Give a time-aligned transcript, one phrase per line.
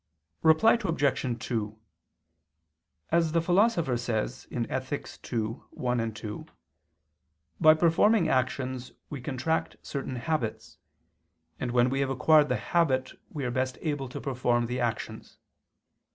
[0.41, 1.45] Reply Obj.
[1.47, 1.79] 2:
[3.11, 5.07] As the Philosopher says (Ethic.
[5.31, 5.39] ii,
[5.69, 6.45] 1, 2),
[7.59, 10.79] by performing actions we contract certain habits,
[11.59, 15.37] and when we have acquired the habit we are best able to perform the actions.